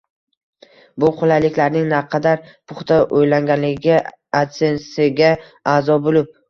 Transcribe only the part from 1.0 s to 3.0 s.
bu qulayliklarning naqadar puxta